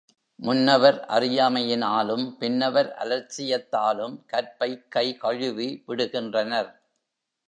முன்னவர் 0.39 1.05
அறியாமையினாலும், 1.09 2.37
பின்னவர் 2.39 2.89
அலட்சியத்தாலும் 2.99 4.15
கற்பைக் 4.25 4.87
கைகழுவி 4.95 5.83
விடுகின்றனர். 5.87 6.71